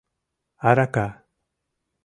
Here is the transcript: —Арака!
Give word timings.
—Арака! 0.67 1.07